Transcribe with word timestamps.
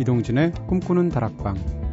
이동진의 0.00 0.52
꿈꾸는 0.66 1.08
다락방 1.10 1.84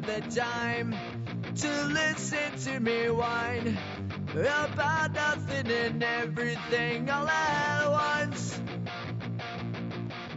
the 0.00 0.20
time 0.30 0.94
to 1.56 1.68
listen 1.92 2.56
to 2.58 2.80
me 2.80 3.10
whine 3.10 3.76
about 4.32 5.12
nothing 5.12 5.70
and 5.70 6.02
everything 6.02 7.10
all 7.10 7.28
at 7.28 7.90
once. 7.90 8.60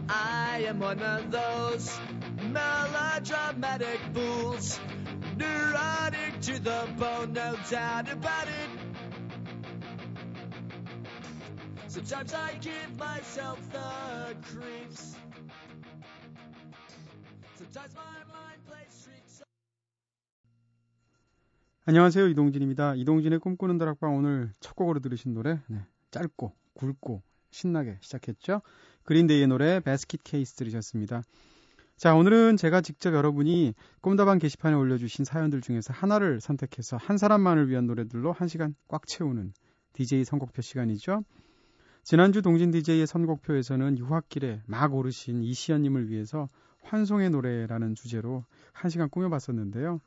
I 0.08 0.64
am 0.66 0.80
one 0.80 1.00
of 1.00 1.30
those 1.30 1.98
melodramatic 2.52 4.00
fools, 4.12 4.78
neurotic 5.36 6.40
to 6.42 6.58
the 6.58 6.86
bone, 6.98 7.32
no 7.32 7.56
doubt 7.70 8.08
about 8.10 8.48
it. 8.48 8.70
Sometimes 11.88 12.34
I 12.34 12.58
give 12.60 12.96
myself 12.98 13.58
the 13.70 14.36
creeps. 14.42 15.16
Sometimes 17.56 17.94
my 17.94 18.22
안녕하세요. 21.84 22.28
이동진입니다. 22.28 22.94
이동진의 22.94 23.40
꿈꾸는 23.40 23.76
다락방 23.76 24.14
오늘 24.14 24.52
첫 24.60 24.76
곡으로 24.76 25.00
들으신 25.00 25.34
노래 25.34 25.58
네, 25.66 25.80
짧고 26.12 26.54
굵고 26.74 27.22
신나게 27.50 27.98
시작했죠. 28.00 28.62
그린데이의 29.02 29.48
노래 29.48 29.80
베스킷 29.80 30.22
케이스 30.22 30.54
들으셨습니다. 30.54 31.24
자, 32.02 32.16
오늘은 32.16 32.56
제가 32.56 32.80
직접 32.80 33.14
여러분이 33.14 33.74
꿈다방 34.00 34.40
게시판에 34.40 34.74
올려주신 34.74 35.24
사연들 35.24 35.60
중에서 35.60 35.92
하나를 35.92 36.40
선택해서 36.40 36.96
한 36.96 37.16
사람만을 37.16 37.68
위한 37.68 37.86
노래들로 37.86 38.32
한 38.32 38.48
시간 38.48 38.74
꽉 38.88 39.06
채우는 39.06 39.52
DJ 39.92 40.24
선곡표 40.24 40.62
시간이죠. 40.62 41.22
지난주 42.02 42.42
동진 42.42 42.72
DJ의 42.72 43.06
선곡표에서는 43.06 43.98
유학길에 43.98 44.62
막 44.66 44.92
오르신 44.92 45.44
이시연님을 45.44 46.10
위해서 46.10 46.48
환송의 46.82 47.30
노래라는 47.30 47.94
주제로 47.94 48.44
한 48.72 48.90
시간 48.90 49.08
꾸며봤었는데요. 49.08 50.00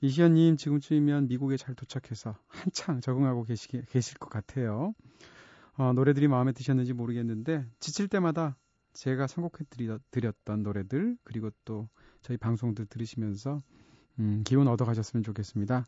이시연님 0.00 0.56
지금쯤이면 0.56 1.28
미국에 1.28 1.56
잘 1.56 1.76
도착해서 1.76 2.34
한창 2.48 3.00
적응하고 3.00 3.44
계시, 3.44 3.68
계실 3.68 4.18
것 4.18 4.28
같아요. 4.28 4.92
어, 5.76 5.92
노래들이 5.92 6.26
마음에 6.26 6.50
드셨는지 6.50 6.94
모르겠는데 6.94 7.64
지칠 7.78 8.08
때마다 8.08 8.56
제가 8.98 9.28
선곡해 9.28 9.64
드렸던 10.10 10.64
노래들 10.64 11.16
그리고 11.22 11.50
또 11.64 11.88
저희 12.22 12.36
방송들 12.36 12.86
들으시면서 12.86 13.62
음, 14.18 14.42
기운 14.44 14.66
얻어 14.66 14.84
가셨으면 14.84 15.22
좋겠습니다. 15.22 15.84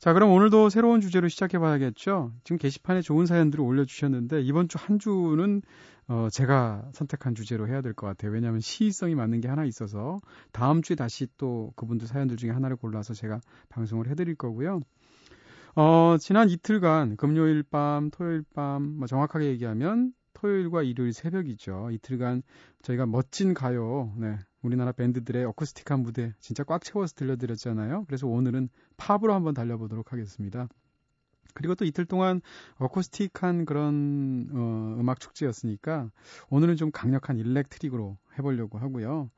자, 0.00 0.12
그럼 0.12 0.32
오늘도 0.32 0.68
새로운 0.68 1.00
주제로 1.00 1.28
시작해 1.28 1.60
봐야겠죠? 1.60 2.32
지금 2.42 2.58
게시판에 2.58 3.02
좋은 3.02 3.24
사연들을 3.26 3.62
올려주셨는데, 3.64 4.42
이번 4.42 4.66
주 4.68 4.78
한 4.78 4.98
주는, 4.98 5.62
어, 6.08 6.26
제가 6.32 6.90
선택한 6.92 7.36
주제로 7.36 7.68
해야 7.68 7.80
될 7.80 7.94
것 7.94 8.08
같아요. 8.08 8.32
왜냐하면 8.32 8.58
시의성이 8.58 9.14
맞는 9.14 9.40
게 9.40 9.46
하나 9.46 9.64
있어서, 9.64 10.18
다음 10.50 10.82
주에 10.82 10.96
다시 10.96 11.28
또 11.36 11.72
그분들 11.76 12.08
사연들 12.08 12.36
중에 12.36 12.50
하나를 12.50 12.76
골라서 12.76 13.14
제가 13.14 13.40
방송을 13.68 14.08
해드릴 14.08 14.34
거고요. 14.34 14.80
어, 15.76 16.16
지난 16.18 16.50
이틀간, 16.50 17.16
금요일 17.16 17.62
밤, 17.62 18.10
토요일 18.10 18.42
밤, 18.54 18.82
뭐 18.98 19.06
정확하게 19.06 19.46
얘기하면, 19.50 20.12
토요일과 20.40 20.82
일요일 20.82 21.12
새벽이죠. 21.12 21.90
이틀간 21.92 22.42
저희가 22.82 23.06
멋진 23.06 23.54
가요, 23.54 24.12
네, 24.16 24.38
우리나라 24.62 24.92
밴드들의 24.92 25.44
어쿠스틱한 25.44 26.00
무대 26.00 26.32
진짜 26.38 26.62
꽉 26.62 26.84
채워서 26.84 27.14
들려드렸잖아요. 27.16 28.04
그래서 28.06 28.28
오늘은 28.28 28.68
팝으로 28.96 29.34
한번 29.34 29.54
달려보도록 29.54 30.12
하겠습니다. 30.12 30.68
그리고 31.54 31.74
또 31.74 31.84
이틀 31.84 32.04
동안 32.04 32.40
어쿠스틱한 32.76 33.64
그런 33.64 34.48
어, 34.52 34.96
음악 35.00 35.18
축제였으니까 35.18 36.10
오늘은 36.50 36.76
좀 36.76 36.92
강력한 36.92 37.36
일렉트릭으로 37.38 38.16
해보려고 38.38 38.78
하고요. 38.78 39.30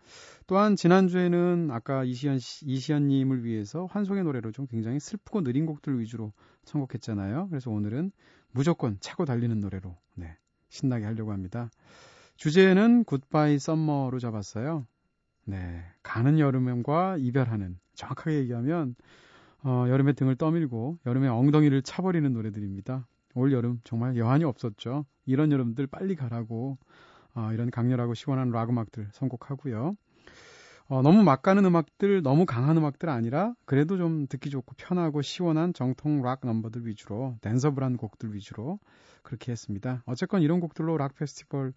또한 0.47 0.77
지난주에는 0.77 1.71
아까 1.71 2.05
이시연 2.05 2.41
이시연님을 2.63 3.45
위해서 3.45 3.87
환송의 3.87 4.25
노래로 4.25 4.53
좀 4.53 4.67
굉장히 4.67 5.01
슬프고 5.01 5.43
느린 5.43 5.65
곡들 5.65 5.99
위주로 5.99 6.35
선곡했잖아요. 6.65 7.49
그래서 7.49 7.71
오늘은 7.71 8.11
무조건 8.51 8.99
차고 9.01 9.25
달리는 9.25 9.59
노래로 9.59 9.97
네, 10.17 10.37
신나게 10.71 11.05
하려고 11.05 11.33
합니다. 11.33 11.71
주제는 12.37 13.05
굿바이 13.05 13.59
썸머로 13.59 14.19
잡았어요. 14.19 14.87
네. 15.45 15.85
가는 16.03 16.39
여름과 16.39 17.19
이별하는. 17.19 17.79
정확하게 17.95 18.39
얘기하면, 18.39 18.95
어, 19.63 19.85
여름에 19.89 20.15
등을 20.15 20.37
떠밀고 20.37 21.01
여름에 21.05 21.29
엉덩이를 21.29 21.83
차버리는 21.83 22.33
노래들입니다. 22.33 23.07
올 23.35 23.53
여름 23.53 23.81
정말 23.85 24.17
여한이 24.17 24.45
없었죠. 24.45 25.05
이런 25.27 25.53
여름들 25.53 25.87
빨리 25.87 26.17
가라고, 26.17 26.79
어, 27.35 27.53
이런 27.53 27.71
강렬하고 27.71 28.15
시원한 28.15 28.51
락 28.51 28.71
음악들 28.71 29.09
선곡하고요. 29.13 29.97
어, 30.91 31.03
너무 31.03 31.23
막 31.23 31.43
가는 31.43 31.65
음악들, 31.65 32.21
너무 32.23 32.45
강한 32.47 32.77
음악들 32.77 33.09
아니라 33.09 33.55
그래도 33.65 33.97
좀 33.97 34.27
듣기 34.27 34.51
좋고 34.51 34.75
편하고 34.77 35.23
시원한 35.23 35.73
정통 35.73 36.21
락 36.23 36.41
넘버들 36.45 36.85
위주로 36.85 37.37
댄서블한 37.43 37.97
곡들 37.97 38.35
위주로 38.35 38.81
그렇게 39.23 39.53
했습니다. 39.53 40.03
어쨌건 40.05 40.43
이런 40.43 40.59
곡들로 40.59 40.97
락 40.97 41.15
페스티벌 41.15 41.73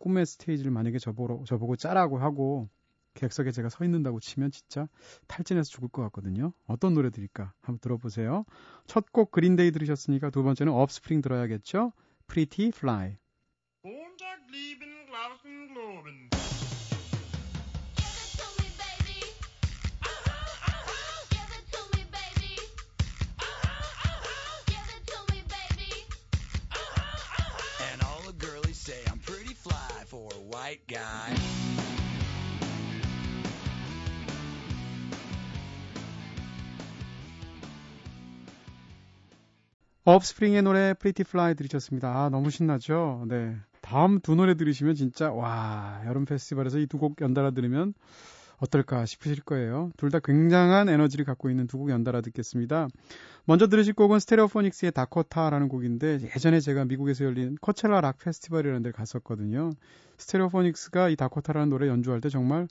꿈의 0.00 0.26
스테이지를 0.26 0.72
만약에 0.72 0.98
저보고, 0.98 1.44
저보고 1.44 1.76
짜라고 1.76 2.18
하고 2.18 2.68
객석에 3.14 3.52
제가 3.52 3.68
서 3.68 3.84
있는다고 3.84 4.18
치면 4.18 4.50
진짜 4.50 4.88
탈진해서 5.28 5.70
죽을 5.70 5.88
것 5.88 6.02
같거든요. 6.02 6.52
어떤 6.66 6.94
노래들일까 6.94 7.52
한번 7.60 7.78
들어보세요. 7.78 8.44
첫 8.86 9.06
곡 9.12 9.30
그린데이 9.30 9.70
들으셨으니까 9.70 10.30
두 10.30 10.42
번째는 10.42 10.72
오프스프링 10.72 11.20
들어야겠죠. 11.20 11.92
Pretty 12.26 12.72
Fly. 12.74 13.18
White 30.68 30.86
guy. 30.86 31.32
업스프링의 40.04 40.62
노래 40.62 40.94
Pretty 40.94 41.24
Fly 41.28 41.54
들으셨습니다. 41.54 42.08
아, 42.24 42.28
너무 42.30 42.50
신나죠? 42.50 43.24
네. 43.28 43.56
다음 43.82 44.20
두 44.20 44.34
노래 44.34 44.54
들으시면 44.56 44.94
진짜 44.94 45.30
와, 45.30 46.02
여름 46.06 46.24
페스티벌에서 46.24 46.78
이 46.78 46.86
두 46.86 46.98
곡 46.98 47.20
연달아 47.20 47.50
들으면 47.52 47.94
어떨까 48.58 49.06
싶으실 49.06 49.42
거예요. 49.42 49.90
둘 49.96 50.10
다 50.10 50.18
굉장한 50.20 50.88
에너지를 50.88 51.24
갖고 51.24 51.48
있는 51.50 51.66
두 51.66 51.78
곡 51.78 51.90
연달아 51.90 52.20
듣겠습니다. 52.22 52.88
먼저 53.44 53.68
들으실 53.68 53.94
곡은 53.94 54.18
스테레오포닉스의 54.20 54.92
다코타라는 54.92 55.68
곡인데 55.68 56.20
예전에 56.34 56.60
제가 56.60 56.84
미국에서 56.84 57.24
열린 57.24 57.56
코첼라 57.60 58.00
락 58.00 58.18
페스티벌이라는 58.18 58.82
데 58.82 58.90
갔었거든요. 58.90 59.70
스테레오포닉스가 60.18 61.08
이 61.08 61.16
다코타라는 61.16 61.68
노래 61.68 61.88
연주할 61.88 62.20
때 62.20 62.28
정말 62.28 62.66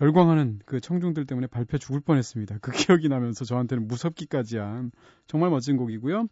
열광하는 0.00 0.60
그 0.64 0.80
청중들 0.80 1.26
때문에 1.26 1.46
밟혀 1.46 1.76
죽을 1.78 2.00
뻔했습니다. 2.00 2.58
그 2.60 2.72
기억이 2.72 3.08
나면서 3.08 3.44
저한테는 3.44 3.86
무섭기까지 3.86 4.56
한 4.58 4.90
정말 5.26 5.50
멋진 5.50 5.76
곡이고요. 5.76 6.26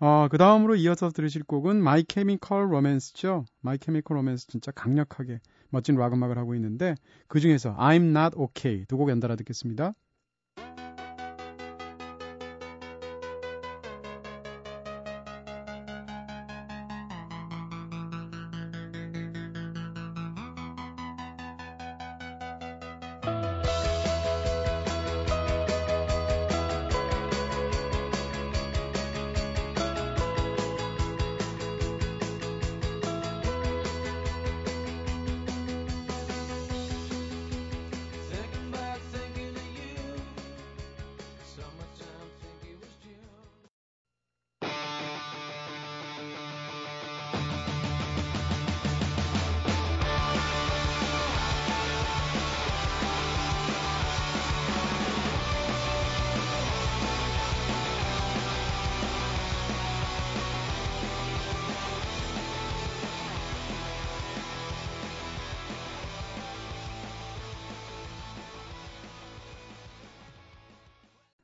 어, 0.00 0.28
그 0.30 0.38
다음으로 0.38 0.76
이어서 0.76 1.10
들으실 1.10 1.44
곡은 1.44 1.82
마이 1.82 2.02
케미컬 2.02 2.72
로맨스죠. 2.72 3.44
마이 3.60 3.76
케미컬 3.78 4.16
로맨스 4.16 4.46
진짜 4.48 4.72
강력하게 4.72 5.40
멋진 5.70 5.96
락 5.96 6.12
음악을 6.12 6.38
하고 6.38 6.54
있는데 6.54 6.94
그 7.28 7.40
중에서 7.40 7.76
I'm 7.76 8.10
Not 8.10 8.36
Okay 8.36 8.84
두 8.86 8.96
곡 8.96 9.10
연달아 9.10 9.36
듣겠습니다. 9.36 9.94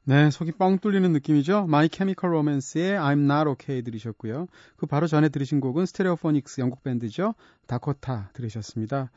네, 0.09 0.31
속이 0.31 0.53
뻥 0.53 0.79
뚫리는 0.79 1.11
느낌이죠. 1.11 1.65
My 1.67 1.89
Chemical 1.93 2.31
Romance의 2.31 2.97
I'm 2.97 3.25
Not 3.29 3.49
Okay 3.51 3.83
들으셨고요. 3.83 4.47
그 4.77 4.87
바로 4.87 5.09
전에 5.09 5.31
들으신 5.31 5.59
곡은 5.59 5.85
스테레오포닉스 5.85 6.61
영국 6.61 6.85
밴드죠. 6.85 7.35
다코타 7.67 8.31
들으셨습니다. 8.33 9.11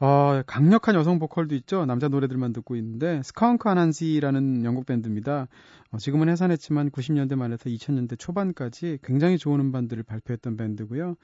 어, 0.00 0.42
강력한 0.46 0.94
여성 0.94 1.18
보컬도 1.18 1.54
있죠. 1.56 1.84
남자 1.84 2.08
노래들만 2.08 2.54
듣고 2.54 2.76
있는데 2.76 3.20
스컹크 3.22 3.68
아난시라는 3.68 4.64
영국 4.64 4.86
밴드입니다. 4.86 5.48
어, 5.90 5.98
지금은 5.98 6.30
해산했지만 6.30 6.92
90년대 6.92 7.36
말에서 7.36 7.68
2000년대 7.68 8.18
초반까지 8.18 9.00
굉장히 9.02 9.36
좋은 9.36 9.60
음반들을 9.60 10.02
발표했던 10.02 10.56
밴드고요. 10.56 11.16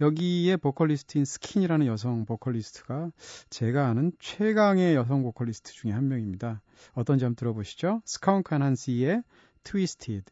여기에 0.00 0.56
보컬리스트인 0.56 1.24
스킨이라는 1.24 1.86
여성 1.86 2.26
보컬리스트가 2.26 3.10
제가 3.50 3.88
아는 3.88 4.12
최강의 4.18 4.94
여성 4.94 5.22
보컬리스트 5.22 5.72
중에 5.72 5.92
한 5.92 6.08
명입니다. 6.08 6.60
어떤지 6.92 7.24
한번 7.24 7.36
들어보시죠. 7.36 8.02
스카운크 8.04 8.54
아난시의 8.54 9.22
트위스티드. 9.62 10.30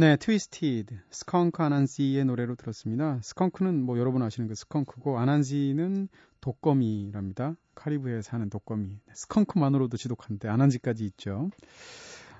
네, 0.00 0.16
Twisted, 0.16 0.94
스컹크 1.10 1.62
아난시의 1.62 2.24
노래로 2.24 2.54
들었습니다. 2.54 3.20
스컹크는 3.22 3.82
뭐 3.82 3.98
여러분 3.98 4.22
아시는 4.22 4.48
그 4.48 4.54
스컹크고 4.54 5.18
아난시는 5.18 6.08
독거미랍니다. 6.40 7.54
카리브해에 7.74 8.22
사는 8.22 8.48
독거미. 8.48 8.86
네, 8.88 9.12
스컹크만으로도 9.12 9.98
지독한데 9.98 10.48
아난시까지 10.48 11.04
있죠. 11.04 11.50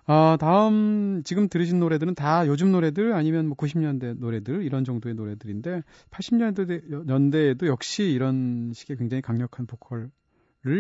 아, 0.07 0.39
다음 0.41 1.21
지금 1.23 1.51
들으신 1.51 1.79
노래들은 1.81 2.15
다 2.15 2.47
요즘 2.47 2.73
노래들 2.73 3.13
아니면 3.13 3.49
뭐 3.49 3.59
90년대 3.59 4.19
노래들 4.19 4.63
이런 4.63 4.87
정도의 4.87 5.15
노래들인데 5.15 5.83
80년대 6.11 7.05
년대에도 7.05 7.67
역시 7.67 8.05
이런 8.05 8.73
식의 8.75 8.97
굉장히 8.97 9.21
강력한 9.21 9.67
보컬을 9.67 10.11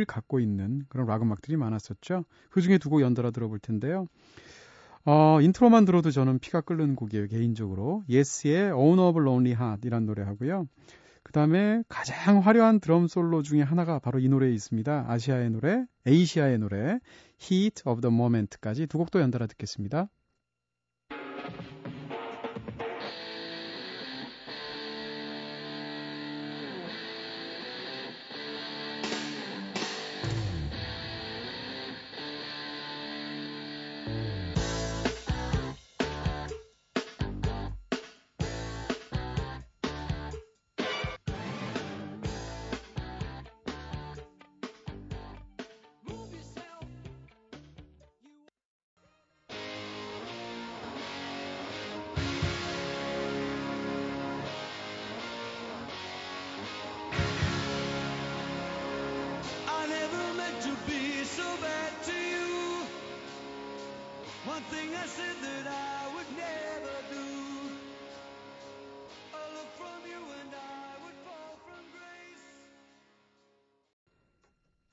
갖고 0.09 0.41
있는 0.41 0.87
그런 0.89 1.07
락 1.07 1.21
음악들이 1.21 1.59
많았었죠. 1.59 2.25
그 2.49 2.63
중에 2.63 2.79
두 2.79 2.89
곡 2.89 3.03
연달아 3.03 3.33
들어볼 3.33 3.59
텐데요. 3.59 4.07
어, 5.07 5.41
인트로만 5.41 5.87
들어도 5.87 6.11
저는 6.11 6.39
피가 6.39 6.61
끓는 6.61 6.95
곡이에요, 6.95 7.27
개인적으로. 7.29 8.05
예스의 8.09 8.73
Owner 8.73 8.99
of 8.99 9.13
a 9.13 9.21
Lonely 9.21 9.57
Heart 9.59 9.87
이란 9.87 10.07
노래 10.07 10.23
하고요. 10.23 10.67
그 11.23 11.33
다음에 11.33 11.83
가장 11.89 12.41
화려한 12.41 12.81
드럼 12.81 13.07
솔로 13.07 13.43
중에 13.43 13.63
하나가 13.63 13.99
바로 13.99 14.19
이 14.19 14.29
노래에 14.29 14.53
있습니다. 14.53 15.07
아시아의 15.09 15.51
노래, 15.51 15.85
에이시아의 16.07 16.59
노래, 16.59 16.99
Heat 17.41 17.83
of 17.87 18.01
the 18.01 18.15
Moment까지 18.15 18.87
두 18.87 18.99
곡도 18.99 19.21
연달아 19.21 19.47
듣겠습니다. 19.47 20.09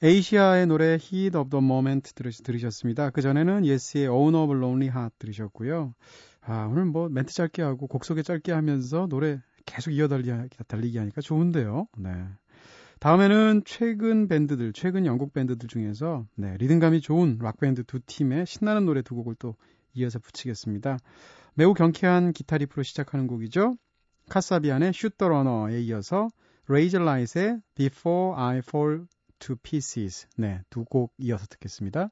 에이시아의 0.04 0.68
노래 0.68 1.00
Heat 1.02 1.36
of 1.36 1.50
the 1.50 1.64
Moment 1.64 2.14
들으셨습니다. 2.14 3.10
그 3.10 3.24
전에는 3.24 3.66
예스의 3.66 4.08
Owner 4.08 4.36
of 4.36 4.49
a 4.49 4.56
Lonely 4.56 4.90
Heart 4.96 5.16
들으셨고요. 5.18 5.96
아, 6.42 6.68
오늘 6.70 6.86
뭐 6.86 7.10
멘트 7.10 7.34
짧게 7.34 7.64
하고 7.64 7.88
곡 7.88 8.06
소개 8.06 8.22
짧게 8.22 8.52
하면서 8.52 9.08
노래 9.08 9.42
계속 9.66 9.90
이어달리, 9.90 10.32
달리기 10.68 11.00
하니까 11.00 11.22
좋은데요. 11.22 11.88
네. 11.98 12.12
다음에는 13.00 13.64
최근 13.66 14.28
밴드들, 14.28 14.72
최근 14.74 15.08
영국 15.08 15.34
밴드들 15.34 15.68
중에서 15.68 16.28
네, 16.36 16.56
리듬감이 16.58 17.02
좋은 17.02 17.40
락밴드 17.42 17.84
두 17.84 18.00
팀의 18.00 18.46
신나는 18.46 18.86
노래 18.86 19.02
두 19.02 19.16
곡을 19.16 19.34
또 19.40 19.56
이어서 19.96 20.20
붙이겠습니다. 20.20 21.00
매우 21.56 21.74
경쾌한 21.74 22.34
기타 22.34 22.60
리프로 22.60 22.84
시작하는 22.84 23.26
곡이죠. 23.26 23.74
카사비안의 24.30 24.92
the 24.92 25.12
Runner에 25.22 25.82
이어서 25.82 26.28
레이저 26.68 27.00
라이트의 27.00 27.62
Before 27.74 28.34
I 28.36 28.60
Fall 28.60 29.06
to 29.40 29.56
Pieces. 29.58 30.28
네, 30.38 30.62
두 30.70 30.86
곡 30.86 31.14
이어서 31.18 31.46
듣겠습니다. 31.48 32.10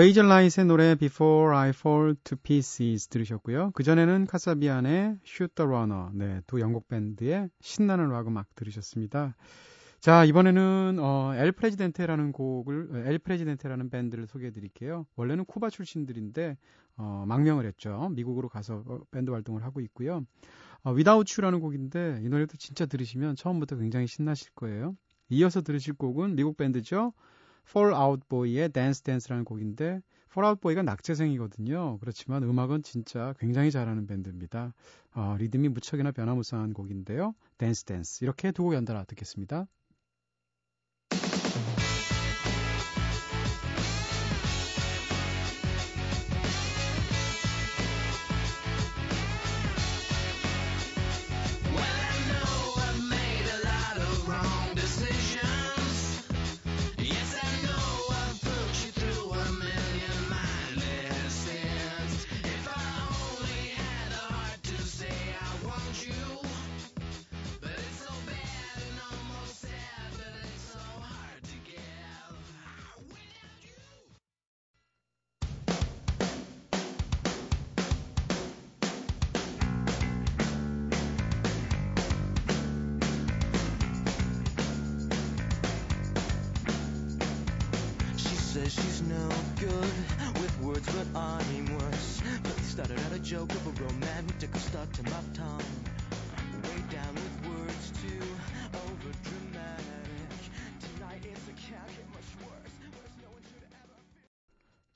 레이저 0.00 0.22
라이트의 0.22 0.64
노래 0.64 0.94
Before 0.94 1.54
I 1.54 1.68
Fall 1.68 2.14
to 2.24 2.38
Pieces 2.42 3.08
들으셨고요. 3.08 3.72
그전에는 3.72 4.24
카사비안의 4.24 5.18
Shoot 5.26 5.54
the 5.54 5.66
Runner, 5.68 6.08
네, 6.14 6.40
두 6.46 6.58
영국 6.58 6.88
밴드의 6.88 7.50
신나는 7.60 8.08
락 8.08 8.26
음악 8.26 8.46
들으셨습니다. 8.54 9.36
자, 10.00 10.24
이번에는 10.24 10.96
어, 11.00 11.34
엘 11.34 11.52
프레지덴테라는 11.52 12.32
곡을 12.32 13.04
엘 13.08 13.18
프레지덴테라는 13.18 13.90
밴드를 13.90 14.26
소개해 14.26 14.52
드릴게요. 14.52 15.04
원래는 15.16 15.44
쿠바 15.44 15.68
출신들인데 15.68 16.56
어, 16.96 17.24
망명을 17.28 17.66
했죠. 17.66 18.08
미국으로 18.14 18.48
가서 18.48 18.82
어, 18.86 19.00
밴드 19.10 19.30
활동을 19.30 19.64
하고 19.64 19.82
있고요. 19.82 20.24
어, 20.82 20.94
Without 20.94 21.30
You라는 21.30 21.60
곡인데 21.60 22.22
이 22.24 22.28
노래도 22.30 22.56
진짜 22.56 22.86
들으시면 22.86 23.36
처음부터 23.36 23.76
굉장히 23.76 24.06
신나실 24.06 24.52
거예요. 24.54 24.96
이어서 25.28 25.60
들으실 25.60 25.92
곡은 25.92 26.36
미국 26.36 26.56
밴드죠. 26.56 27.12
Fall 27.68 27.94
Out 27.94 28.26
Boy의 28.28 28.68
Dance 28.70 29.02
Dance라는 29.02 29.44
곡인데 29.44 30.00
Fall 30.30 30.48
Out 30.48 30.60
Boy가 30.60 30.82
낙제생이거든요. 30.82 31.98
그렇지만 31.98 32.42
음악은 32.44 32.82
진짜 32.82 33.34
굉장히 33.38 33.70
잘하는 33.70 34.06
밴드입니다. 34.06 34.74
어, 35.14 35.36
리듬이 35.38 35.68
무척이나 35.68 36.12
변화무쌍한 36.12 36.72
곡인데요. 36.74 37.34
Dance 37.58 37.84
Dance 37.84 38.24
이렇게 38.24 38.52
두 38.52 38.62
곡 38.64 38.74
연달아 38.74 39.04
듣겠습니다. 39.04 39.66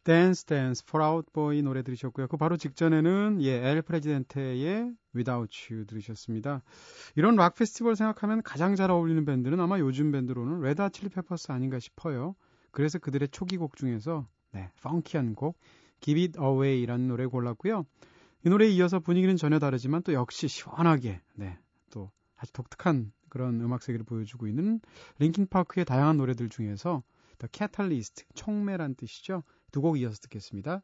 Dance, 0.04 0.44
Dance 0.44 0.84
폴아웃 0.84 1.32
보이 1.32 1.62
노래 1.62 1.82
들으셨고요. 1.82 2.28
그 2.28 2.36
바로 2.36 2.56
직전에는 2.56 3.38
예, 3.40 3.70
엘 3.70 3.80
프레지덴테의 3.82 4.92
Without 5.16 5.72
You 5.72 5.86
들으셨습니다. 5.86 6.62
이런 7.16 7.36
락 7.36 7.54
페스티벌 7.54 7.96
생각하면 7.96 8.42
가장 8.42 8.76
잘 8.76 8.90
어울리는 8.90 9.24
밴드는 9.24 9.58
아마 9.60 9.78
요즘 9.78 10.12
밴드로는 10.12 10.60
레드 10.60 10.86
칠리 10.90 11.08
페퍼스 11.08 11.52
아닌가 11.52 11.78
싶어요. 11.78 12.36
그래서 12.70 12.98
그들의 12.98 13.28
초기 13.28 13.56
곡 13.56 13.76
중에서 13.76 14.28
네, 14.52 14.70
펑키한 14.82 15.34
곡 15.34 15.58
Give 16.00 16.20
It 16.22 16.38
Away라는 16.38 17.08
노래 17.08 17.24
골랐고요. 17.24 17.86
이 18.44 18.48
노래에 18.50 18.68
이어서 18.70 19.00
분위기는 19.00 19.34
전혀 19.36 19.58
다르지만 19.58 20.02
또 20.02 20.12
역시 20.12 20.48
시원하게 20.48 21.22
네, 21.34 21.58
또 21.90 22.10
아주 22.36 22.52
독특한 22.52 23.10
그런 23.30 23.60
음악 23.62 23.82
세계를 23.82 24.04
보여주고 24.04 24.46
있는 24.48 24.80
링킨 25.18 25.46
파크의 25.46 25.86
다양한 25.86 26.18
노래들 26.18 26.50
중에서 26.50 27.02
The 27.38 27.48
Catalyst, 27.50 28.26
총매란 28.34 28.96
뜻이죠. 28.96 29.42
두 29.74 29.80
곡 29.82 29.98
이어서 29.98 30.18
듣겠습니다. 30.22 30.82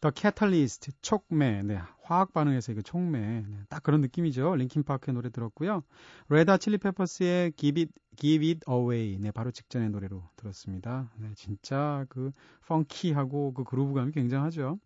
The 0.00 0.12
Catalyst, 0.14 0.92
촉매, 1.02 1.62
네, 1.64 1.80
화학 2.02 2.32
반응에서 2.32 2.70
이거 2.70 2.82
촉매, 2.82 3.18
네, 3.18 3.58
딱 3.68 3.82
그런 3.82 4.00
느낌이죠. 4.00 4.54
링킨 4.54 4.84
파크의 4.84 5.14
노래 5.14 5.28
들었고요. 5.28 5.82
레다 6.28 6.58
칠리 6.58 6.78
페퍼스의 6.78 7.52
Give 7.56 7.82
It, 7.82 7.92
Give 8.16 8.48
It 8.48 8.60
Away, 8.70 9.18
네, 9.18 9.32
바로 9.32 9.50
직전의 9.50 9.90
노래로 9.90 10.22
들었습니다. 10.36 11.10
네, 11.16 11.32
진짜 11.34 12.06
그 12.10 12.30
펑키하고 12.66 13.54
그 13.54 13.64
그루브감이 13.64 14.12
굉장하죠. 14.12 14.78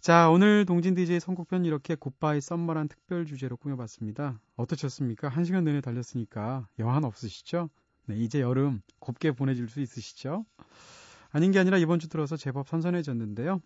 자, 0.00 0.30
오늘 0.30 0.64
동진 0.64 0.94
DJ 0.94 1.18
선곡편 1.18 1.64
이렇게 1.64 1.96
굿바이 1.96 2.40
썸머란 2.40 2.86
특별 2.86 3.26
주제로 3.26 3.56
꾸며봤습니다. 3.56 4.40
어떠셨습니까? 4.54 5.28
한 5.28 5.44
시간 5.44 5.64
내내 5.64 5.80
달렸으니까 5.80 6.68
여한 6.78 7.04
없으시죠? 7.04 7.70
네, 8.06 8.16
이제 8.16 8.40
여름 8.40 8.82
곱게 9.00 9.32
보내줄 9.32 9.68
수 9.68 9.80
있으시죠? 9.80 10.46
아닌 11.30 11.50
게 11.50 11.58
아니라 11.58 11.76
이번 11.78 11.98
주 11.98 12.08
들어서 12.08 12.36
제법 12.36 12.68
선선해졌는데요. 12.68 13.60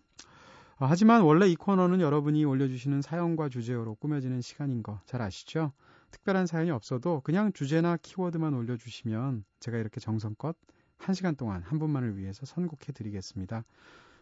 아, 0.83 0.87
하지만 0.89 1.21
원래 1.21 1.47
이 1.47 1.55
코너는 1.55 2.01
여러분이 2.01 2.43
올려주시는 2.43 3.01
사연과 3.01 3.47
주제어로 3.47 3.95
꾸며지는 3.95 4.41
시간인 4.41 4.83
거 4.83 4.99
잘 5.05 5.21
아시죠? 5.21 5.71
특별한 6.11 6.45
사연이 6.45 6.71
없어도 6.71 7.21
그냥 7.21 7.53
주제나 7.53 7.95
키워드만 8.01 8.53
올려주시면 8.53 9.45
제가 9.61 9.77
이렇게 9.77 10.01
정성껏 10.01 10.57
한 10.97 11.15
시간 11.15 11.37
동안 11.37 11.61
한 11.63 11.79
분만을 11.79 12.17
위해서 12.17 12.45
선곡해 12.45 12.91
드리겠습니다. 12.93 13.63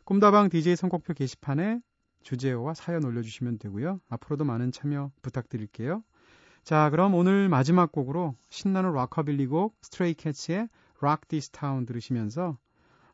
꿈다방 0.04 0.50
DJ 0.50 0.76
선곡표 0.76 1.16
게시판에 1.16 1.82
주제어와 2.22 2.76
사연 2.76 3.06
올려주시면 3.06 3.58
되고요. 3.58 4.00
앞으로도 4.10 4.44
많은 4.46 4.72
참여 4.72 5.10
부탁드릴게요. 5.24 6.04
자, 6.64 6.92
그럼 6.92 7.16
오늘 7.16 7.50
마지막 7.50 7.92
곡으로 7.92 8.36
신나는 8.52 8.94
락커빌리 8.94 9.48
곡 9.48 9.76
스트레이캐츠의 9.82 10.70
Rock 11.02 11.28
This 11.28 11.50
Town 11.50 11.88
들으시면서 11.88 12.60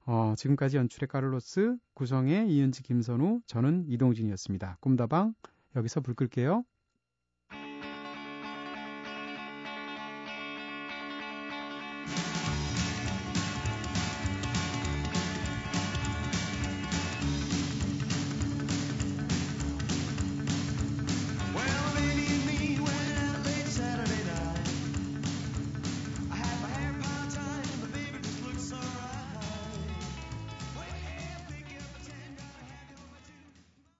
어, 0.07 0.35
지금까지 0.37 0.77
연출의 0.77 1.09
카를로스, 1.09 1.75
구성의 1.93 2.49
이은지, 2.49 2.81
김선우, 2.81 3.41
저는 3.45 3.83
이동진이었습니다. 3.89 4.77
꿈다방 4.79 5.33
여기서 5.75 5.99
불 5.99 6.15
끌게요. 6.15 6.63